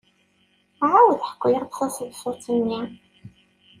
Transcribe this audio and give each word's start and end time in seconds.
Ɛawed 0.91 1.19
ḥku-aɣ-d 1.29 1.71
taseḍsut-nni. 1.79 2.81